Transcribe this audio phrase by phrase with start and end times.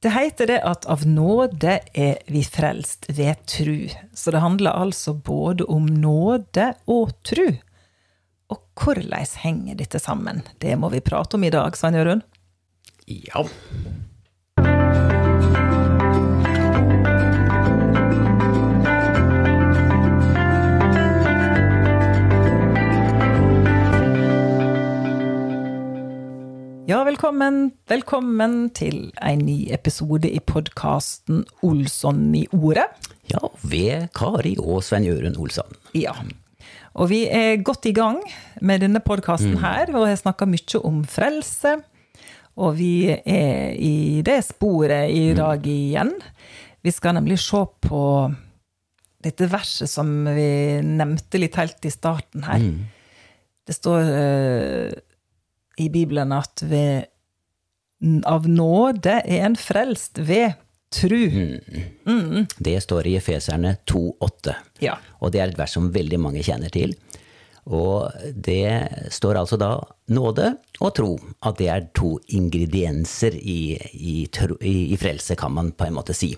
[0.00, 3.90] Det heter det at av nåde er vi frelst ved tru.
[4.16, 7.50] Så det handler altså både om nåde og tru.
[8.50, 10.40] Og hvordan henger dette sammen?
[10.58, 12.24] Det må vi prate om i dag, Svein Jørund.
[13.04, 13.44] Ja.
[26.90, 32.88] Ja, velkommen, velkommen til en ny episode i podkasten Olsson i ordet.
[33.30, 35.76] ja, ved Kari og Svein Jørund Olsson.
[35.94, 36.16] Ja.
[36.98, 38.18] Og vi er godt i gang
[38.60, 41.76] med denne podkasten her, og har snakka mye om frelse.
[42.58, 46.10] Og vi er i det sporet i dag igjen.
[46.82, 48.02] Vi skal nemlig se på
[49.22, 52.66] dette verset som vi nevnte litt helt i starten her.
[53.62, 54.98] Det står eh,
[55.80, 57.08] i Bibelen at ved,
[58.28, 60.58] av nåde er en frelst ved
[60.90, 61.58] tru.
[62.58, 64.56] Det står i Efeserne 2,8.
[64.84, 64.98] Ja.
[65.20, 66.96] Og det er et vers som veldig mange kjenner til.
[67.70, 69.74] Og det står altså da
[70.16, 71.10] nåde og tro,
[71.46, 75.98] at det er to ingredienser i, i, tro, i, i frelse, kan man på en
[76.00, 76.32] måte si.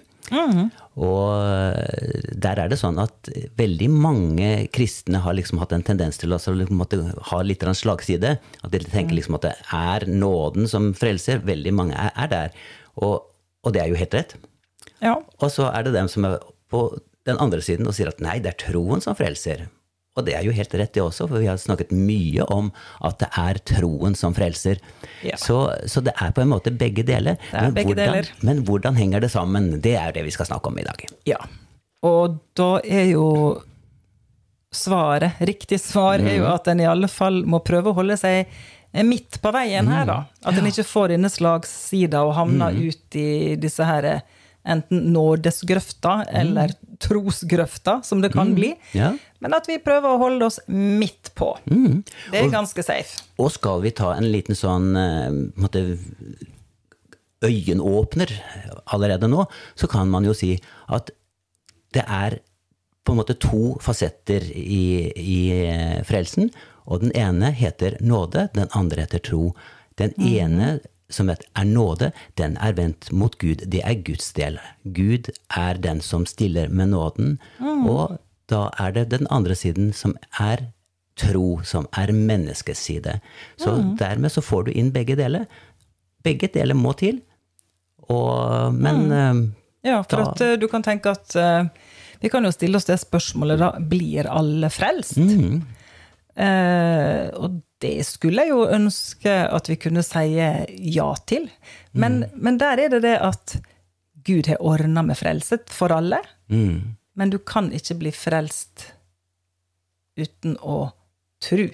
[1.03, 6.35] Og der er det sånn at veldig mange kristne har liksom hatt en tendens til
[6.35, 7.01] å liksom måtte
[7.33, 8.37] ha litt slagside.
[8.63, 11.43] At de tenker liksom at det er nåden som frelser.
[11.49, 12.59] Veldig mange er, er der.
[13.03, 13.25] Og,
[13.65, 14.37] og det er jo helt rett.
[15.01, 15.17] ja.
[15.41, 16.39] Og så er det dem som er
[16.73, 16.87] på
[17.29, 19.67] den andre siden og sier at nei, det er troen som frelser.
[20.13, 22.69] Og det er jo helt rett, det også, for vi har snakket mye om
[23.01, 24.81] at det er troen som frelser.
[25.25, 25.39] Ja.
[25.41, 27.41] Så, så det er på en måte begge deler.
[27.51, 28.33] er men, begge hvordan, deler.
[28.45, 29.71] men hvordan henger det sammen?
[29.81, 31.07] Det er det vi skal snakke om i dag.
[31.29, 31.41] Ja.
[32.05, 33.27] Og da er jo
[34.73, 38.53] svaret, riktig svar, er jo at en i alle fall må prøve å holde seg
[39.09, 40.19] midt på veien her, da.
[40.45, 44.09] At en ikke får denne slagssida og havner ut i disse her
[44.63, 48.73] enten nådesgrøfta eller trosgrøfta, som det kan bli.
[48.95, 49.13] Ja.
[49.43, 51.51] Men at vi prøver å holde oss midt på.
[51.67, 53.25] Det er ganske safe.
[53.43, 55.85] Og skal vi ta en liten sånn eh, på måte,
[57.43, 58.31] øyenåpner
[58.95, 60.55] allerede nå, så kan man jo si
[60.95, 61.11] at
[61.93, 62.39] det er
[63.03, 66.53] på en måte to fasetter i, i eh, frelsen.
[66.87, 69.51] Og den ene heter nåde, den andre heter tro.
[69.99, 70.77] Den ene
[71.13, 73.63] som er nåde, den er vendt mot Gud.
[73.71, 74.59] Det er Guds del.
[74.85, 77.39] Gud er den som stiller med nåden.
[77.61, 78.19] Og
[78.51, 80.67] da er det den andre siden som er
[81.21, 83.19] tro, som er menneskets side.
[83.61, 85.45] Så dermed så får du inn begge deler.
[86.25, 87.21] Begge deler må til.
[88.09, 89.43] Og, men mm.
[89.85, 91.65] Ja, for Da- at eh, du kan tenke at eh,
[92.23, 93.71] Vi kan jo stille oss det spørsmålet, da.
[93.91, 95.17] Blir alle frelst?
[96.39, 100.25] Eh, og det skulle jeg jo ønske at vi kunne si
[100.95, 101.49] ja til.
[101.93, 103.57] Men, men der er det det at
[104.27, 106.21] Gud har ordna med frelse for alle.
[106.49, 106.81] mm,
[107.19, 108.87] Men du kan ikke bli frelst
[110.17, 110.93] uten å
[111.43, 111.67] tru.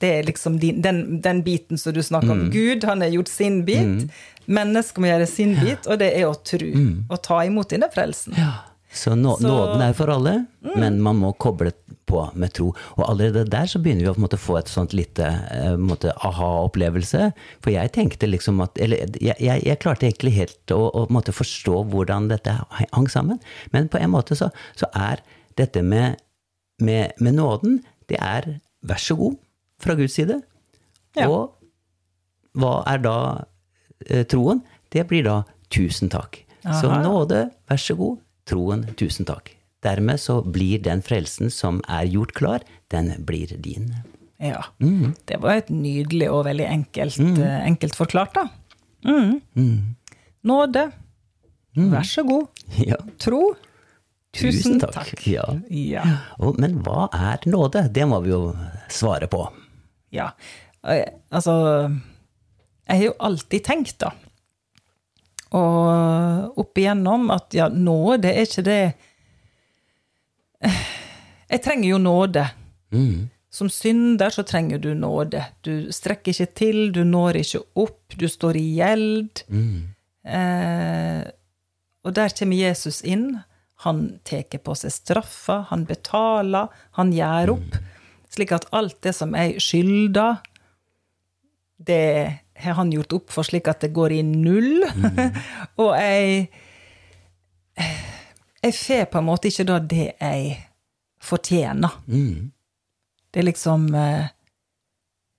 [0.00, 2.48] Det er liksom din, den, den biten som du snakker om.
[2.52, 4.10] Gud han har gjort sin bit.
[4.46, 6.66] Mennesket må gjøre sin bit, og det er å tru.
[7.08, 8.34] Og ta imot denne frelsen.
[8.94, 10.46] Så, nå, Så- nåden er for alle,
[10.76, 11.72] men man må koble
[12.06, 12.68] på med tro.
[12.96, 15.74] Og allerede der så begynner vi å måte, få et sånt lite eh,
[16.28, 17.32] aha-opplevelse.
[17.64, 21.34] For jeg tenkte liksom at Eller jeg, jeg, jeg klarte egentlig helt å, å måte,
[21.34, 22.54] forstå hvordan dette
[22.92, 23.40] hang sammen.
[23.72, 25.22] Men på en måte så, så er
[25.58, 26.20] dette med,
[26.80, 29.36] med, med nåden, det er vær så god
[29.82, 30.40] fra Guds side.
[31.16, 31.28] Ja.
[31.30, 31.54] Og
[32.58, 33.16] hva er da
[34.08, 34.62] eh, troen?
[34.94, 35.40] Det blir da
[35.74, 36.42] tusen takk.
[36.64, 38.20] Så nåde, vær så god.
[38.48, 39.52] Troen, tusen takk.
[39.84, 43.90] Dermed så blir den frelsen som er gjort klar, den blir din.
[44.40, 44.62] Ja.
[45.28, 47.38] Det var et nydelig og veldig enkelt, mm.
[47.70, 48.48] enkelt forklart, da.
[49.04, 49.94] Mm.
[50.44, 50.88] Nåde.
[51.76, 52.48] Vær så god.
[52.90, 53.54] Ja, Tro.
[54.34, 55.12] Tusen takk.
[55.30, 55.44] Ja.
[55.70, 56.02] Ja.
[56.42, 57.84] Og, men hva er nåde?
[57.94, 58.40] Det må vi jo
[58.90, 59.44] svare på.
[60.12, 60.32] ja.
[60.84, 61.52] Eh, Altså
[62.88, 64.10] Jeg har jo alltid tenkt, da,
[65.54, 68.80] og opp igjennom, at ja, nåde er ikke det
[70.64, 72.44] Jeg trenger jo nåde.
[72.94, 73.28] Mm.
[73.54, 75.44] Som synder så trenger du nåde.
[75.62, 79.44] Du strekker ikke til, du når ikke opp, du står i gjeld.
[80.24, 81.20] Eh,
[82.02, 83.28] og der kommer Jesus inn.
[83.84, 87.78] Han tar på seg straffa, han betaler, han gjør opp.
[88.34, 90.40] Slik at alt det som jeg skylder,
[91.78, 94.84] det har han gjort opp for slik at det går i null.
[95.82, 96.48] og jeg
[98.64, 100.52] Jeg får på en måte ikke da det jeg
[101.24, 101.96] fortjener.
[102.06, 102.52] Mm.
[103.30, 104.28] Det er liksom eh,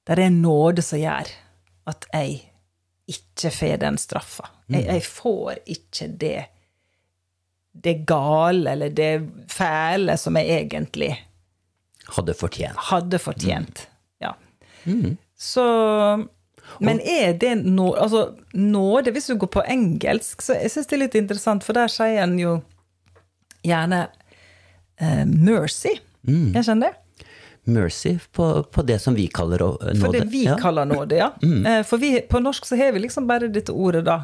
[0.05, 1.31] Det er en nåde som gjør
[1.89, 2.35] at jeg
[3.07, 4.49] ikke får den straffa.
[4.69, 6.37] Jeg, jeg får ikke det
[7.75, 9.09] det gale eller det
[9.51, 11.09] fæle som jeg egentlig
[12.15, 12.77] Hadde fortjent.
[12.87, 13.81] hadde fortjent.
[14.23, 14.31] Ja.
[15.35, 15.65] Så
[16.79, 20.97] Men er det nå Altså, nåde Hvis du går på engelsk, så jeg syns det
[20.97, 22.57] er litt interessant, for der sier en jo
[23.65, 24.07] gjerne
[25.01, 25.95] uh, mercy.
[26.25, 27.29] Jeg skjønner det?
[27.65, 29.95] Mercy på, på det som vi kaller nåde.
[30.01, 30.57] For det vi Ja.
[30.61, 31.31] kaller nåde, ja.
[31.41, 31.65] Mm.
[31.87, 34.19] For vi, på norsk så har vi liksom bare dette ordet, da.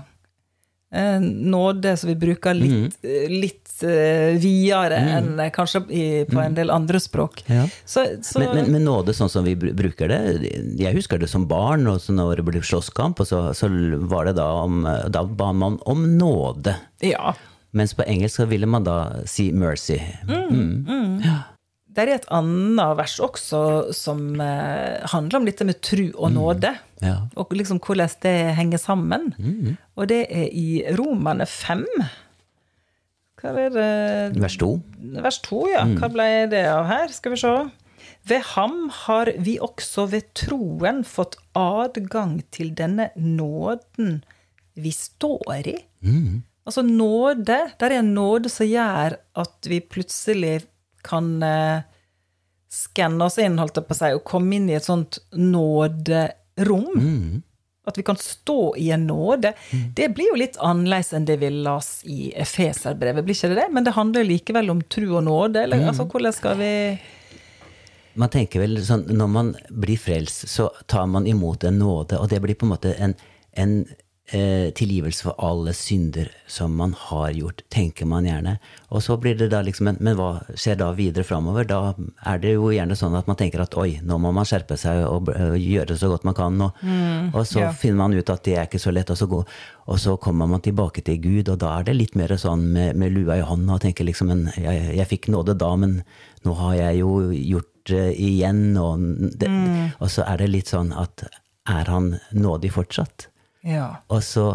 [0.91, 3.31] Eh, Nåde, som vi bruker litt, mm.
[3.31, 7.45] litt uh, videre enn eh, kanskje i, på en del andre språk.
[7.47, 7.63] Ja.
[7.85, 10.19] Så, så Men, men, men nåde sånn som vi bruker det
[10.79, 13.71] Jeg husker det som barn, og så når det ble slåsskamp, og så, så
[14.11, 14.83] var det da om
[15.13, 16.75] Da ba man om nåde.
[17.05, 17.35] ja.
[17.71, 19.95] Mens på engelsk så ville man da si mercy.
[21.91, 23.61] Det er et annet vers også
[23.95, 26.71] som eh, handler om dette med tru og nåde.
[27.03, 27.17] Ja.
[27.35, 29.33] Og liksom hvordan det henger sammen.
[29.99, 31.83] Og det er i Romane 5.
[33.41, 34.71] Hva er det Vers 2.
[35.25, 35.83] Vers 2, ja.
[35.97, 37.11] Hva ble det av her?
[37.11, 37.53] Skal vi se.
[38.29, 44.21] Ved ham har vi også ved troen fått adgang til denne nåden
[44.77, 45.77] vi står i.
[46.65, 47.57] Altså nåde.
[47.81, 50.61] Der er en nåde som gjør at vi plutselig
[51.05, 51.83] kan eh,
[52.71, 56.91] skanne oss inn, holdt jeg på å si, og komme inn i et sånt nåderom.
[57.89, 59.53] At vi kan stå i en nåde.
[59.97, 63.69] Det blir jo litt annerledes enn det vi las i Efeserbrevet, blir ikke det det?
[63.73, 65.63] Men det handler likevel om tru og nåde.
[65.65, 66.71] Eller altså, hvordan skal vi
[68.13, 72.29] Man tenker vel sånn Når man blir frelst, så tar man imot en nåde, og
[72.29, 73.15] det blir på en måte en,
[73.57, 73.75] en
[74.35, 78.57] eh, tilgivelse for alle synder som man har gjort, tenker man gjerne.
[78.91, 81.67] Og så blir det da liksom en, Men hva skjer da videre framover?
[81.67, 81.93] Da
[82.27, 85.05] er det jo gjerne sånn at man tenker at oi, nå må man skjerpe seg
[85.07, 86.59] og og gjøre så godt man kan.
[86.65, 86.81] Og,
[87.33, 87.71] og så ja.
[87.75, 89.41] finner man ut at det er ikke så lett, og så, gå,
[89.91, 92.97] og så kommer man tilbake til Gud, og da er det litt mer sånn med,
[92.99, 95.99] med lua i hånda og tenker liksom men jeg, jeg fikk nåde da, men
[96.45, 99.01] nå har jeg jo gjort det igjen, og,
[99.41, 99.49] det,
[99.97, 101.25] og så er det litt sånn at
[101.69, 103.30] er han nådig fortsatt?
[103.67, 103.87] Ja.
[104.09, 104.45] Og så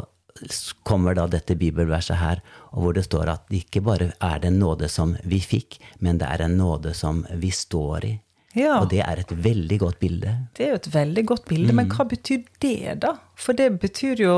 [0.85, 2.43] kommer da dette bibelverset her,
[2.73, 6.19] hvor det står at det ikke bare er det en nåde som vi fikk, men
[6.21, 8.15] det er en nåde som vi står i.
[8.57, 8.81] ja.
[8.81, 10.35] Og det er et veldig godt bilde.
[10.57, 13.15] Det er jo et veldig godt bilde, men hva betyr det, da?
[13.37, 14.37] For det betyr jo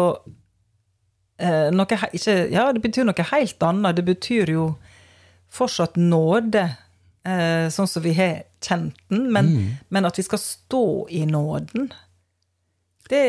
[1.38, 3.96] eh, noe ikke, Ja, det betyr noe helt annet.
[3.96, 4.68] Det betyr jo
[5.48, 6.64] fortsatt nåde,
[7.24, 9.52] eh, sånn som vi har kjent den, men,
[9.88, 10.84] men at vi skal stå
[11.14, 11.90] i nåden.
[13.08, 13.22] Det,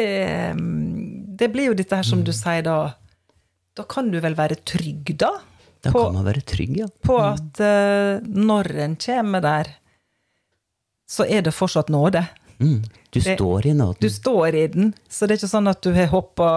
[0.58, 0.99] mm,
[1.40, 2.78] det blir jo dette her som du sier da
[3.80, 5.30] Da kan du vel være trygg, da?
[5.82, 6.88] Da På- kan man være trygg, ja.
[7.06, 9.70] på at uh, når en kommer der,
[11.08, 12.26] så er det fortsatt nåde.
[12.60, 12.82] Mm.
[13.12, 13.96] Du Det- står i nåden.
[14.02, 16.50] Du står i den, så det er ikke sånn at du har hoppa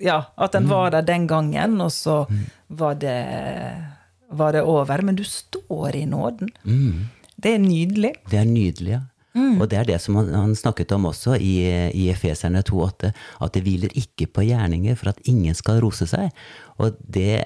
[0.00, 2.26] Ja, at den var der den gangen, og så
[2.68, 3.16] var det,
[4.30, 5.02] var det over.
[5.02, 6.48] Men du står i nåden.
[7.36, 8.14] Det er nydelig.
[8.30, 9.00] Det er nydelig, ja.
[9.34, 11.54] Og det er det som han, han snakket om også i,
[11.94, 13.12] i Efeserne 2,8,
[13.44, 16.34] at det hviler ikke på gjerninger for at ingen skal rose seg.
[16.80, 17.42] Og det,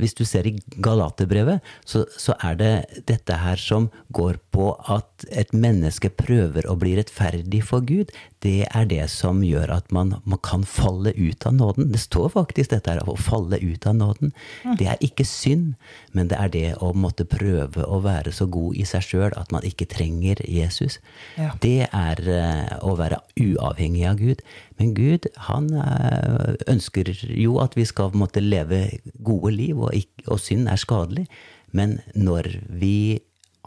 [0.00, 2.72] hvis du ser i Galaterbrevet, så, så er det
[3.10, 8.12] dette her som går på at et menneske prøver å bli rettferdig for Gud.
[8.44, 11.90] Det er det som gjør at man, man kan falle ut av nåden.
[11.92, 14.32] Det står faktisk dette her, å falle ut av nåden.
[14.78, 15.74] Det er ikke synd,
[16.14, 19.52] men det er det å måtte prøve å være så god i seg sjøl at
[19.54, 21.00] man ikke trenger Jesus.
[21.38, 21.50] Ja.
[21.62, 24.42] Det er eh, å være uavhengig av Gud.
[24.78, 28.84] Men Gud han eh, ønsker jo at vi skal måtte leve
[29.26, 31.26] gode liv, og, ikke, og synd er skadelig.
[31.74, 33.18] Men når vi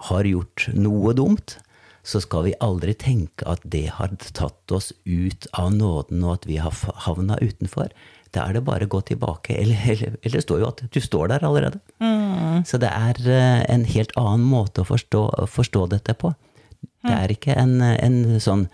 [0.07, 1.57] har gjort noe dumt,
[2.01, 6.47] så skal vi aldri tenke at det har tatt oss ut av nåden, og at
[6.49, 6.73] vi har
[7.05, 7.91] havna utenfor.
[8.33, 9.57] Da er det bare å gå tilbake.
[9.59, 11.81] Eller, eller, eller det står jo at du står der allerede.
[12.67, 16.31] Så det er eh, en helt annen måte å forstå, forstå dette på.
[17.01, 18.67] Det er ikke en, en sånn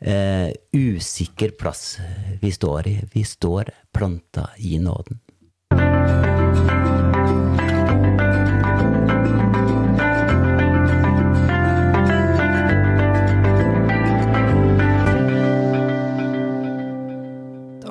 [0.00, 1.98] eh, usikker plass
[2.40, 3.00] vi står i.
[3.12, 5.20] Vi står planta i nåden.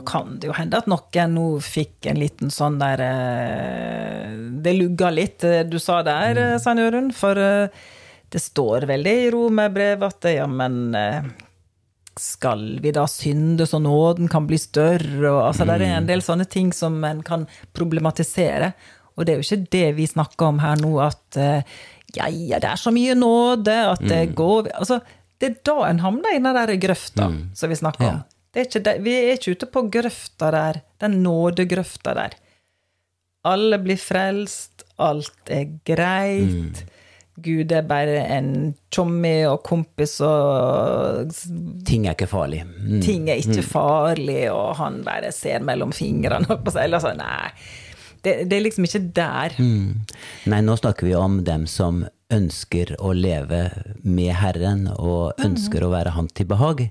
[0.05, 5.09] Kan det jo hende at noen nå fikk en liten sånn der eh, Det lugga
[5.11, 7.11] litt, du sa der, eh, Svein Jørund.
[7.17, 7.73] For eh,
[8.31, 11.25] det står veldig i romerbrevet at ja, men eh,
[12.19, 15.25] skal vi da synde så nåden kan bli større?
[15.31, 18.73] Og, altså, Det er en del sånne ting som en kan problematisere.
[19.15, 21.75] Og det er jo ikke det vi snakker om her nå, at eh,
[22.15, 24.99] ja, ja, det er så mye nåde at det går Altså,
[25.39, 28.23] det er da en havner i den der grøfta som vi snakker om.
[28.55, 28.95] Det er ikke det.
[29.03, 32.35] Vi er ikke ute på grøfta der, den nådegrøfta der.
[33.45, 36.85] Alle blir frelst, alt er greit.
[37.43, 38.51] Gud er bare en
[38.95, 41.33] tjommi og kompis, og
[41.87, 42.61] Ting er ikke farlig.
[42.63, 43.01] Mm.
[43.03, 46.47] ting er ikke farlig, og han bare ser mellom fingrene.
[46.85, 47.51] Eller så, nei.
[48.23, 49.57] Det, det er liksom ikke der.
[49.59, 53.59] Nei, nå snakker vi om dem som ønsker å leve
[54.01, 56.81] med Herren, og ønsker å være Han til behag.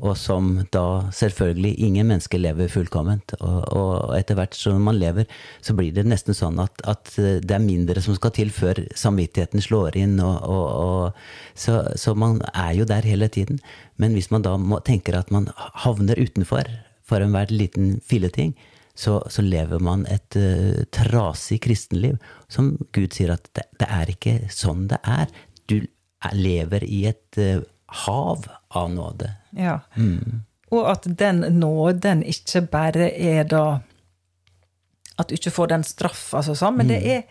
[0.00, 3.34] Og som da selvfølgelig ingen mennesker lever fullkomment.
[3.40, 5.28] Og, og etter hvert som man lever,
[5.60, 9.62] så blir det nesten sånn at, at det er mindre som skal til før samvittigheten
[9.62, 10.18] slår inn.
[10.24, 11.22] Og, og,
[11.54, 13.60] så, så man er jo der hele tiden.
[14.00, 15.50] Men hvis man da må, tenker at man
[15.84, 16.68] havner utenfor
[17.06, 18.56] for enhver liten filleting,
[18.94, 22.18] så, så lever man et uh, trasig kristenliv.
[22.52, 25.32] Som Gud sier at det, det er ikke sånn det er.
[25.70, 27.62] Du er, lever i et uh,
[28.04, 29.30] hav av nåde.
[29.56, 29.80] Ja.
[30.72, 33.82] Og at den nåden ikke bare er da
[35.20, 37.26] At du ikke får den straffa, altså, sånn, men det er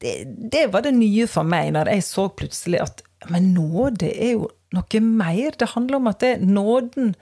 [0.00, 0.14] det,
[0.52, 4.46] det var det nye for meg, når jeg så plutselig at Men nåde er jo
[4.72, 5.52] noe mer.
[5.60, 7.12] Det handler om at det nåden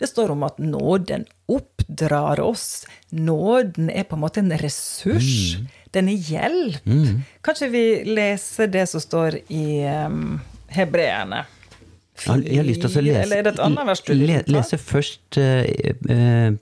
[0.00, 2.84] Det står om at nåden oppdrar oss.
[3.14, 5.58] Nåden er på en måte en ressurs.
[5.94, 6.80] Den er hjelp.
[6.86, 7.22] Mm.
[7.46, 10.40] Kanskje vi leser det som står i um,
[10.74, 11.44] hebreerne?
[12.24, 14.52] Jeg har lyst til å lese, Eller er det et annet vers du vil ta?
[14.54, 15.62] lese først uh,
[16.10, 16.58] uh,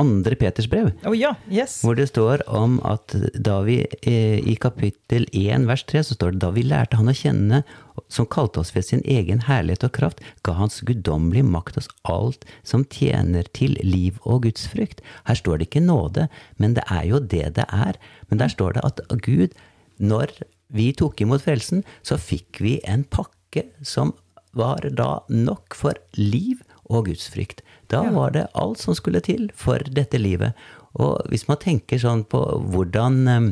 [0.00, 0.92] andre Peters brev.
[1.04, 1.80] oh, ja, yes.
[1.84, 6.36] Hvor det står om at da vi eh, i kapittel 1 vers 3 så står
[6.36, 7.64] det da vi lærte han å kjenne,
[8.08, 12.46] som kalte oss ved sin egen herlighet og kraft, ga hans guddommelige makt oss alt
[12.66, 15.02] som tjener til liv og gudsfrykt.
[15.28, 18.00] Her står det ikke nåde, men det er jo det det er.
[18.28, 19.54] Men der står det at Gud,
[19.98, 20.32] når
[20.72, 24.14] vi tok imot frelsen, så fikk vi en pakke som
[24.56, 27.62] var da nok for liv og gudsfrykt.
[27.90, 30.54] Da var det alt som skulle til for dette livet.
[30.98, 32.40] Og hvis man tenker sånn på
[32.72, 33.50] hvordan, eh,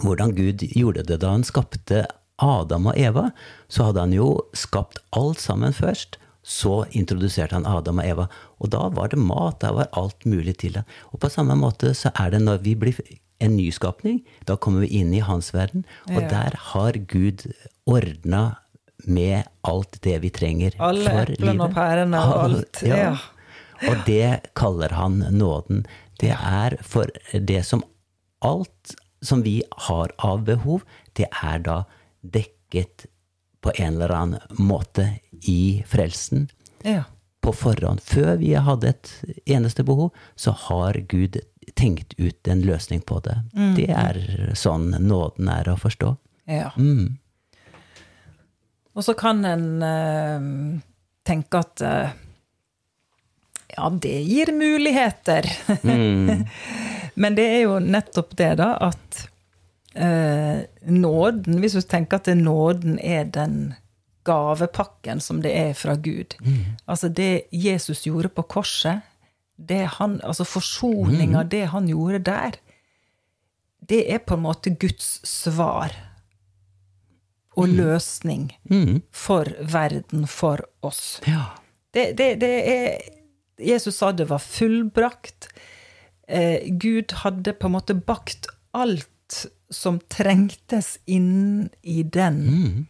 [0.00, 2.06] hvordan Gud gjorde det da han skapte
[2.42, 3.30] Adam og Eva,
[3.68, 6.18] så hadde han jo skapt alt sammen først.
[6.46, 8.26] Så introduserte han Adam og Eva.
[8.62, 10.84] Og da var det mat, da var alt mulig til det.
[11.12, 13.00] Og på samme måte så er det når vi blir
[13.40, 15.84] en nyskapning, da kommer vi inn i hans verden.
[16.08, 16.28] Og Ja.
[16.28, 17.46] der har Gud
[17.86, 18.56] ordna
[19.06, 21.60] med alt det vi trenger Alle for eplene livet.
[21.60, 22.96] og pærene og alt, Ja.
[22.96, 23.16] ja.
[23.90, 25.84] Og det kaller han nåden.
[26.20, 27.82] Det er for det som
[28.42, 30.82] alt som vi har av behov,
[31.14, 31.82] det er da
[32.32, 33.06] dekket
[33.64, 35.08] på en eller annen måte
[35.46, 36.48] i frelsen.
[36.82, 37.04] Ja.
[37.40, 38.00] På forhånd.
[38.02, 39.12] Før vi hadde et
[39.46, 41.38] eneste behov, så har Gud
[41.74, 43.36] tenkt ut en løsning på det.
[43.76, 44.18] Det er
[44.58, 46.16] sånn nåden er å forstå.
[46.50, 46.72] ja.
[46.76, 47.18] Mm.
[48.96, 50.44] Og så kan en eh,
[51.28, 52.14] tenke at eh,
[53.76, 55.50] ja, det gir muligheter.
[57.14, 59.26] Men det er jo nettopp det, da, at
[59.96, 63.74] nåden Hvis du tenker at nåden er den
[64.26, 66.36] gavepakken som det er fra Gud
[66.86, 69.00] Altså det Jesus gjorde på korset,
[69.56, 72.58] det han, altså forsoninga, det han gjorde der,
[73.88, 75.94] det er på en måte Guds svar
[77.56, 78.50] og løsning
[79.12, 81.20] for verden, for oss.
[81.26, 81.56] Ja.
[81.94, 82.98] Det, det, det er
[83.56, 85.48] Jesus sa det var fullbrakt.
[86.28, 89.08] Eh, Gud hadde på en måte bakt alt
[89.70, 92.86] som trengtes inn i den.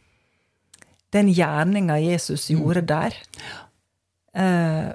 [1.15, 3.17] Den gjerninga Jesus gjorde der.
[4.37, 4.91] Eh,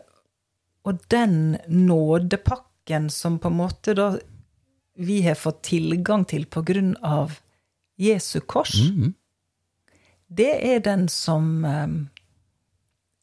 [0.85, 4.11] og den nådepakken som på en måte da
[5.01, 7.39] vi har fått tilgang til på grunn av
[8.01, 8.75] Jesu kors,
[10.27, 11.88] det er den som eh,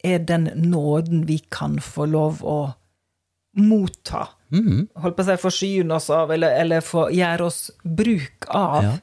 [0.03, 2.59] er den nåden vi kan få lov å
[3.59, 4.27] motta.
[4.51, 8.93] Holdt på å si forsyne oss av, eller, eller få gjøre oss bruk av Ja.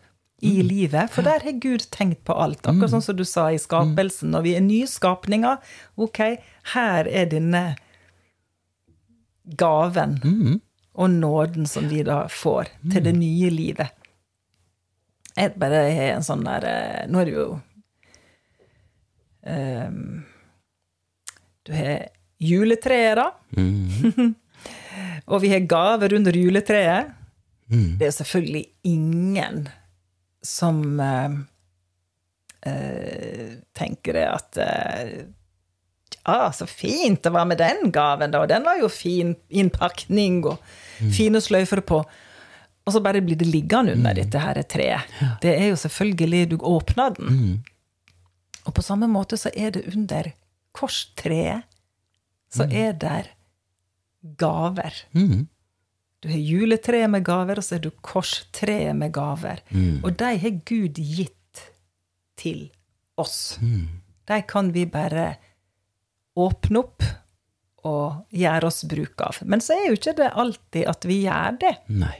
[0.42, 1.10] i livet.
[1.14, 2.66] For der har Gud tenkt på alt.
[2.66, 4.30] Akkurat sånn som du sa i skapelsen.
[4.34, 5.56] Når vi er nyskapninger,
[5.96, 6.18] ok,
[6.74, 7.76] her er denne
[9.56, 10.18] gaven
[10.96, 13.92] og nåden som vi da får til det nye livet.
[15.36, 17.60] Jeg bare har en sånn der eh, Nå er det jo
[19.44, 20.24] um,
[21.66, 22.06] Du har
[22.40, 23.26] juletreet, da.
[25.26, 27.12] og vi har gaver under juletreet.
[27.98, 29.64] Det er selvfølgelig ingen
[30.46, 31.32] som uh,
[32.66, 35.16] uh, tenker det at uh,
[36.26, 38.40] Ja, så fint det var med den gaven, da.
[38.42, 40.62] Og den var jo fin innpakning og
[41.14, 42.00] fine sløyfer på.
[42.86, 45.06] Og så bare blir det liggende under dette her treet.
[45.42, 47.62] Det er jo selvfølgelig Du åpner den.
[48.66, 50.32] Og på samme måte så er det under
[50.74, 51.62] korstreet
[52.52, 53.30] så er der
[54.38, 54.94] gaver.
[55.16, 55.46] Mm.
[56.20, 59.60] Du har juletreet med gaver, og så har du korstreet med gaver.
[60.02, 61.62] Og de har Gud gitt
[62.40, 62.66] til
[63.20, 63.58] oss.
[64.26, 65.36] De kan vi bare
[66.36, 67.04] åpne opp
[67.86, 69.38] og gjøre oss bruk av.
[69.46, 71.74] Men så er jo ikke det alltid at vi gjør det.
[71.94, 72.16] Nei.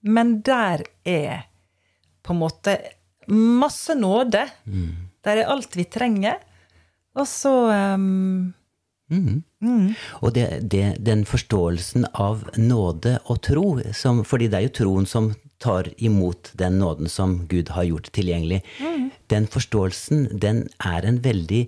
[0.00, 1.46] Men der er
[2.24, 2.76] på en måte
[3.30, 4.46] masse nåde.
[5.24, 6.40] Der er alt vi trenger.
[7.18, 7.52] Og så
[7.94, 8.52] um,
[10.22, 15.08] Og det, det, den forståelsen av nåde og tro, som, fordi det er jo troen
[15.10, 18.62] som tar imot den nåden som Gud har gjort tilgjengelig,
[19.28, 21.66] den forståelsen, den er en veldig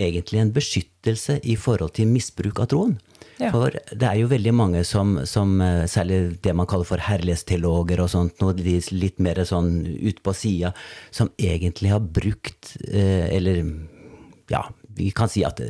[0.00, 2.96] egentlig en beskyttelse i forhold til misbruk av troen.
[3.36, 3.50] Ja.
[3.52, 8.00] For det er jo veldig mange som, som eh, særlig det man kaller for herlighetsteologer
[8.00, 10.72] og sånt, noe de litt mer sånn ut på sida,
[11.12, 13.60] som egentlig har brukt, eh, eller
[14.52, 14.62] ja,
[14.96, 15.60] vi kan si at,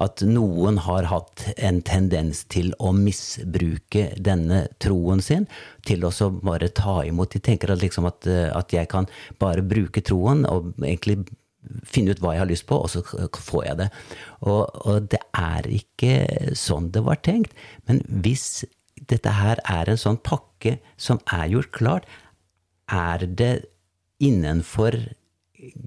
[0.00, 5.48] at noen har hatt en tendens til å misbruke denne troen sin,
[5.86, 6.12] til å
[6.44, 7.34] bare ta imot.
[7.34, 9.08] De tenker at, liksom at, at jeg kan
[9.42, 11.24] bare bruke troen og egentlig
[11.88, 13.90] finne ut hva jeg har lyst på, og så får jeg det.
[14.44, 16.14] Og, og det er ikke
[16.58, 17.54] sånn det var tenkt.
[17.88, 18.64] Men hvis
[19.10, 22.08] dette her er en sånn pakke som er gjort klart,
[22.92, 23.54] er det
[24.22, 24.96] innenfor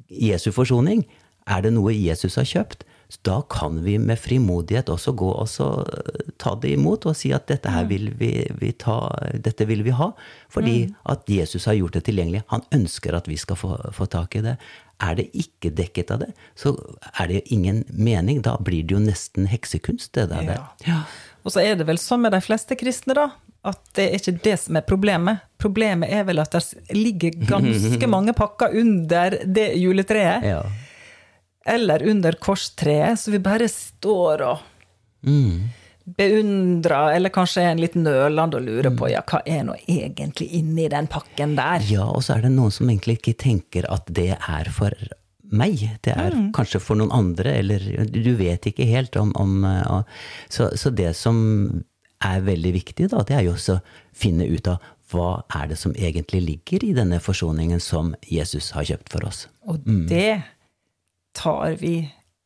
[0.09, 1.05] Jesu forsoning?
[1.47, 2.86] Er det noe Jesus har kjøpt?
[3.07, 5.67] Så da kan vi med frimodighet også gå og så
[6.41, 8.97] ta det imot og si at dette her vil vi, vi ta,
[9.31, 10.09] dette vil vi ha.
[10.51, 12.43] Fordi at Jesus har gjort det tilgjengelig.
[12.51, 14.57] Han ønsker at vi skal få, få tak i det.
[14.99, 16.73] Er det ikke dekket av det, så
[17.21, 18.41] er det ingen mening.
[18.43, 20.47] Da blir det jo nesten heksekunst, det der.
[20.49, 20.63] Ja.
[20.87, 21.01] Ja.
[21.45, 23.27] Og så er det vel sånn med de fleste kristne, da,
[23.67, 25.45] at det er ikke det som er problemet.
[25.61, 30.49] Problemet er vel at det ligger ganske mange pakker under det juletreet.
[30.49, 30.63] Ja.
[31.67, 34.65] Eller under korstreet, så vi bare står og
[35.27, 35.69] Mm.
[36.17, 40.47] beundrer, eller kanskje er en litt nølende og lurer på ja, hva er nå egentlig
[40.55, 41.83] inni den pakken der?
[41.89, 44.93] Ja, og så er det noen som egentlig ikke tenker at det er for
[45.51, 45.79] meg.
[46.05, 50.03] Det er kanskje for noen andre, eller du vet ikke helt om, om uh,
[50.53, 51.83] så, så det som
[52.23, 53.83] er veldig viktig, da, det er jo også å
[54.15, 54.79] finne ut av
[55.11, 59.45] hva er det som egentlig ligger i denne forsoningen som Jesus har kjøpt for oss.
[59.67, 60.41] Og det
[61.37, 61.95] tar vi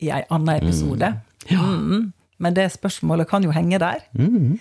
[0.02, 1.14] i ei anna episode.
[1.50, 2.12] Mm.
[2.42, 4.04] Men det spørsmålet kan jo henge der.
[4.18, 4.58] Mm.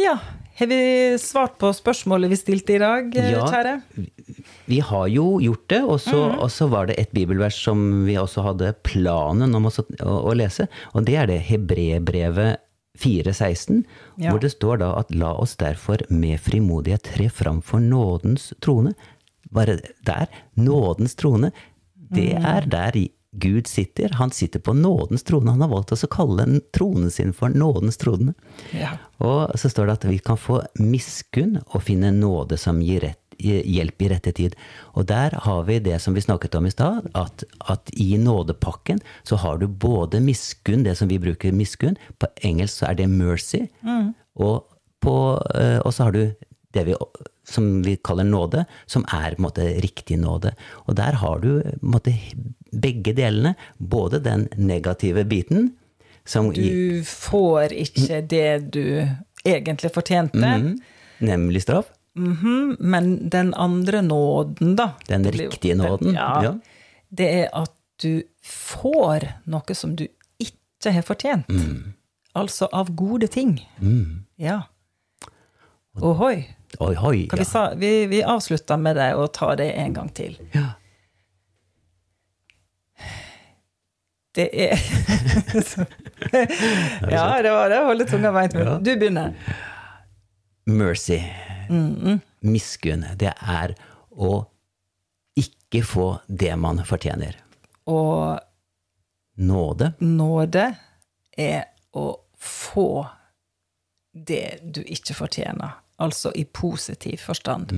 [0.00, 0.16] Ja.
[0.58, 0.78] Har vi
[1.18, 3.46] svart på spørsmålet vi stilte i dag, eh, Ja.
[3.46, 3.82] kjære?
[4.66, 8.74] Vi har jo gjort det, og så, var det et bibelvers som vi også hadde
[8.82, 12.58] planen om å, å, lese, og det er det Hebrebrevet
[12.98, 13.84] 4,16,
[14.16, 14.30] Ja.
[14.30, 18.94] hvor det står da at la oss derfor med frimodighet tre fram for nådens trone.
[19.52, 20.26] Bare der.
[20.56, 21.52] Nådens trone.
[22.14, 22.92] Det er der
[23.40, 24.14] Gud sitter.
[24.18, 25.50] Han sitter på nådens trone.
[25.50, 28.34] Han har valgt oss å kalle tronen sin for nådens trone.
[28.70, 28.94] Ja.
[29.24, 33.20] Og så står det at vi kan få miskunn og finne nåde som gir rett,
[33.38, 34.54] hjelp i rette tid.
[34.94, 39.02] Og der har vi det som vi snakket om i stad, at, at i nådepakken
[39.26, 43.10] så har du både miskunn, det som vi bruker miskunn, på engelsk så er det
[43.10, 43.64] mercy,
[44.38, 44.64] og,
[45.02, 45.16] på,
[45.54, 46.22] eh, og så har du
[46.74, 46.94] det vi,
[47.48, 50.54] som vi kaller nåde, som er måte, riktig nåde.
[50.86, 52.12] Og der har du måte,
[52.72, 55.72] begge delene, både den negative biten,
[56.26, 59.08] som Du får ikke det du
[59.44, 60.78] egentlig fortjente, Mhm.
[61.20, 66.52] nemlig straff, Mhm, men den andre nåden, da Den riktige nåden, Ja, ja.
[67.10, 70.06] Det er at du får noe som du
[70.38, 71.48] ikke har fortjent.
[71.48, 71.94] Mm.
[72.36, 73.60] Altså av gode ting.
[74.38, 74.62] Ja.
[76.02, 76.56] Ohoi.
[76.78, 77.28] Oi, oi.
[77.30, 77.36] Ja.
[77.38, 80.38] vi, sa, vi, vi avslutter med det og tar det en gang til.
[80.52, 80.72] Ja.
[84.34, 84.74] Det er
[87.14, 87.78] Ja, det var det.
[87.86, 88.78] Holde tunga beint Ja.
[88.78, 89.34] Du begynner.
[90.66, 91.20] Mercy,
[92.40, 93.74] miskunn, det er
[94.10, 94.46] å
[95.36, 97.36] ikke få det man fortjener.
[97.86, 98.40] Og
[99.34, 100.68] Nåde, nåde
[101.36, 102.06] er å
[102.38, 103.06] få
[104.14, 105.74] det du ikke fortjener.
[105.98, 107.70] Altså i positiv forstand.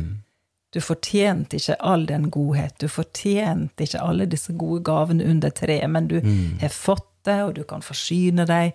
[0.75, 2.75] Du fortjente ikke all den godhet.
[2.81, 6.21] Du fortjente ikke alle disse gode gavene under treet, men du
[6.61, 8.73] har fått det, og du kan forsyne deg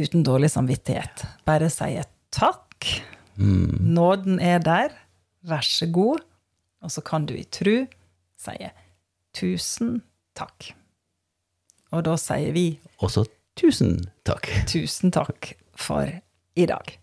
[0.00, 1.24] uten dårlig samvittighet.
[1.44, 2.00] Bare si
[2.32, 3.02] takk.
[3.38, 4.94] Nåden er der.
[5.42, 6.22] Vær så god.
[6.82, 7.86] Og så kan du i tru
[8.42, 8.56] si
[9.32, 10.02] tusen
[10.34, 10.72] takk.
[11.92, 12.66] Og da sier vi
[12.98, 13.26] også
[13.58, 14.48] tusen takk.
[14.66, 16.08] tusen takk for
[16.56, 16.98] i dag.